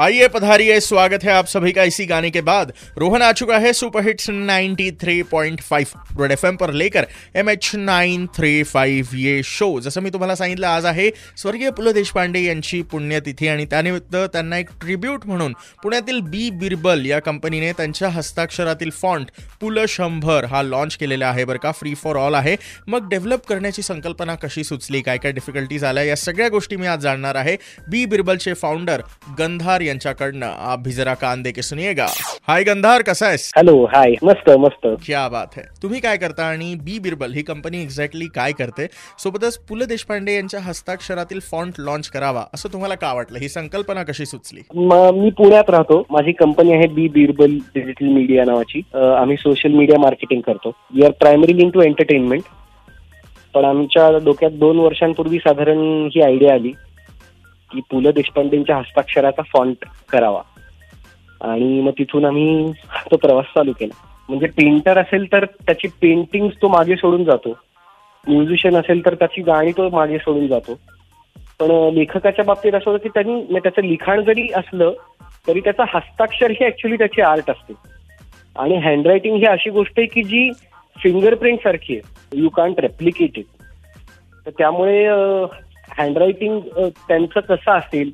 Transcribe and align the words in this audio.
आइए 0.00 0.26
पधारिए 0.26 0.80
स्वागत 0.80 1.24
है 1.24 1.30
आप 1.30 1.46
सभी 1.46 1.72
का 1.72 1.82
इसी 1.82 2.04
गाने 2.04 2.28
के 2.30 2.40
बाद। 2.40 2.72
रोहन 2.98 3.22
आ 3.22 3.30
चुका 3.32 3.56
है 3.58 3.72
सुपरहिट्स 3.72 4.28
93.5 4.30 5.94
रेड 6.20 6.32
एफ 6.32 6.44
पर 6.60 6.72
लेकर 6.72 7.06
M 7.34 7.48
H 7.48 7.70
nine 7.74 8.26
three 8.26 8.62
five 8.62 9.18
ये 9.20 9.42
शो। 9.44 9.80
जसं 9.80 10.00
मी 10.00 10.10
तुम्हाला 10.10 10.34
सांगितलं 10.34 10.66
आज 10.66 10.86
आहे 10.86 11.10
स्वर्गीय 11.36 11.70
पु 11.70 11.82
ल 11.82 11.92
देशपांडे 11.92 12.42
यांची 12.42 12.82
पुण्यतिथी 12.82 13.48
आणि 13.48 13.64
त्यानिमित्त 13.64 14.16
त्यांना 14.32 14.58
एक 14.58 14.70
ट्रिब्यूट 14.80 15.26
म्हणून 15.26 15.54
पुण्यातील 15.82 16.20
बी 16.20 16.50
बिरबल 16.50 17.04
या 17.06 17.18
कंपनीने 17.18 17.72
त्यांच्या 17.72 18.08
हस्ताक्षरातील 18.08 18.90
फॉन्ट 18.90 19.30
पु 19.60 19.70
ल 19.70 19.84
शंभर 19.88 20.44
हा 20.44 20.62
लॉन्च 20.62 20.96
केलेला 20.96 21.28
आहे 21.28 21.44
बरं 21.44 21.58
का 21.58 21.72
फ्री 21.72 21.94
फॉर 21.94 22.16
ऑल 22.16 22.34
आहे. 22.34 22.56
मग 22.86 23.08
डेव्हलप 23.08 23.46
करण्याची 23.46 23.82
संकल्पना 23.82 24.34
कशी 24.34 24.64
सुचली 24.64 25.00
काय 25.00 25.18
काय 25.18 25.32
डिफिकल्टीज 25.32 25.84
आल्या 25.84 26.04
या 26.04 26.16
सगळ्या 26.16 26.48
गोष्टी 26.48 26.76
मी 26.76 26.86
आज 26.86 27.00
जाणणार 27.00 27.34
आहे. 27.34 27.56
बी 27.90 28.04
बिरबलचे 28.04 28.54
फाउंडर 28.54 29.02
गंधार 29.38 29.86
यांच्याकडनं. 29.88 30.50
आप 30.58 30.78
भी 30.78 30.90
जरा 30.90 31.14
कान 31.14 31.42
दे 31.42 31.50
के 31.50 31.62
सुनिएगा. 31.62 32.06
हाय 32.48 32.62
गंधार 32.62 33.02
कसा 33.02 33.26
आहेस? 33.26 33.52
Hello 33.56 33.84
hi. 33.84 34.14
मस्त 34.22 34.50
मस्त. 34.50 34.86
क्या 35.06 35.28
बात 35.28 35.46
है. 35.56 35.62
तुम्ही 35.82 36.00
काय 36.00 36.16
करता 36.16 36.44
आणि 36.44 36.74
बी 36.74 36.98
बिरबल 36.98 37.32
ही 37.32 37.42
कंपनी 37.42 37.82
एक्झॅक्टली 37.82 38.24
काय 38.24 38.52
करते? 38.52 38.86
सोबतच 39.18 39.58
पु 39.58 39.76
ल 39.76 39.82
देशपांडे 39.82 40.34
यांच्या 40.34 40.60
हस्ताक्षरातील 40.60 41.40
फॉन्ट 41.40 41.74
लॉन्च 41.78 42.08
करावा 42.08 42.44
असं 42.54 42.68
तुम्हाला 42.68 42.94
का 42.94 43.12
वाटलं? 43.12 43.38
ही 43.38 43.48
संकल्पना 43.48 44.02
कशी 44.02 44.26
सुचली? 44.26 44.60
म- 44.74 45.28
पुण्यात 45.28 45.70
राहतो. 45.70 46.06
माझी 46.10 46.32
कंपनी 46.32 46.72
आहे 46.72 46.86
बी 46.86 47.08
बिरबल 47.08 47.50
डिजिटल 47.50 48.06
मीडिया 48.06 48.44
नावाची. 48.44 48.80
आम्ही 48.94 49.36
सोशल 49.36 49.68
मीडिया 49.68 49.98
मार्केटिंग 49.98 50.40
करतो. 50.40 50.72
We 50.94 51.02
are 51.02 51.10
primary 51.10 51.52
into 51.70 51.80
entertainment 51.80 52.42
पण 53.54 53.64
आमच्या 53.64 54.18
डोक्यात 54.24 54.50
दोन 54.50 54.78
वर्षांपूर्वी 54.78 55.38
साधारण 55.38 56.06
ही 56.06 56.20
आयडिया 56.20 56.54
आली. 56.54 56.72
की 57.72 57.80
पु 57.90 58.00
ल 58.00 58.10
देशपांडेंच्या 58.10 58.76
हस्ताक्षराचा 58.76 59.42
फॉन्ट 59.42 59.84
करावा. 60.08 60.42
आणि 61.40 61.80
मग 61.80 61.90
तिथून 61.90 62.24
आम्ही 62.24 62.72
तो 63.10 63.16
प्रवास 63.16 63.44
चालू 63.44 63.72
केला. 63.72 63.94
म्हणजे 64.28 64.46
पेंटर 64.46 64.98
असेल 64.98 65.32
तर 65.32 65.44
त्याची 65.44 65.88
पेंटिंग 65.88 66.48
तो 66.62 66.68
मागे 66.68 66.96
सोडून 66.96 67.24
जातो. 67.24 67.58
म्युझिशियन 68.28 68.76
असेल 68.76 69.06
तर 69.06 69.14
त्याची 69.14 69.42
गाणी 69.42 69.72
तो 69.72 69.88
मागे 69.90 70.18
सोडून 70.18 70.46
जातो. 70.46 70.74
पण 71.60 71.94
लेखकाच्या 71.94 72.44
बाबतीत 72.44 72.74
असं 72.74 72.90
होतं 72.90 73.02
की 73.02 73.08
त्यांनी 73.08 73.34
म्हणजे 73.34 73.58
त्याचं 73.58 73.82
लिखाण 73.82 74.22
जरी 74.22 74.48
असलं 74.56 74.92
तरी 75.48 75.60
त्याचं 75.60 75.84
हस्ताक्षर 75.94 76.50
ही 76.50 76.66
ऍक्च्युली 76.66 76.96
त्याची 76.96 77.20
आर्ट 77.20 77.50
असते. 77.50 77.74
आणि 78.56 78.76
हँडरायटिंग 78.76 79.36
ही 79.36 79.44
अशी 79.44 79.70
गोष्ट 79.70 79.92
आहे 79.98 80.06
की 80.06 80.22
जी 80.22 80.50
फिंगरप्रिंट 80.96 81.58
सारखी 81.58 81.96
आहे. 81.96 82.40
यू 82.40 82.48
कांट 82.48 82.80
रेप्लिकेट 82.80 83.38
इट 83.38 83.44
तर 84.46 84.50
त्यामुळे 84.58 85.04
हँडरायटिंग 85.98 86.60
त्यांचं 87.08 87.40
कसं 87.40 87.70
असेल 87.70 88.10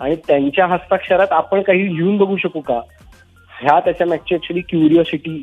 आणि 0.00 0.16
त्यांच्या 0.26 0.66
हस्ताक्षरात 0.66 1.32
आपण 1.32 1.62
काही 1.62 1.96
लिहून 1.96 2.16
बघू 2.16 2.36
शकू 2.36 2.60
का? 2.60 2.80
ह्या 3.60 3.80
त्याच्या 3.80 4.06
मागची 4.06 4.34
ऍक्च्युली 4.34 4.60
क्युरिओसिटी 4.60 5.42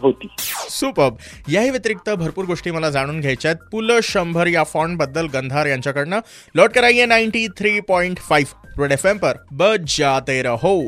होती. 0.00 0.26
सुपर 0.70 1.08
याही 1.48 1.70
व्यतिरिक्त 1.70 2.10
भरपूर 2.10 2.44
गोष्टी 2.44 2.70
मला 2.70 2.90
जाणून 2.90 3.20
घ्यायच्या 3.20 3.50
आहेत. 3.50 3.68
पु 3.72 3.80
ल 3.80 3.98
शंभर 4.02 4.46
या 4.46 4.64
फॉन्टबद्दल 4.64 5.26
गंधार 5.34 5.66
यांच्याकडनं. 5.66 6.18
लौट 6.54 6.70
कराइए 6.70 7.06
ninety 7.06 7.46
three 7.48 7.80
point 7.80 8.18
five 8.18 8.82
red 8.82 8.92
F 8.92 9.06
M 9.06 9.16
पर. 9.16 9.32
बजाते 9.52 10.42
रहो. 10.42 10.80